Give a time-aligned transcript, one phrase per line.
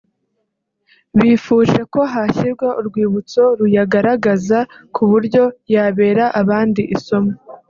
[1.17, 4.59] bifuje ko hashyirwa urwibutso ruyagaragaza
[4.95, 5.43] ku buryo
[5.73, 7.31] yabera abandi isomo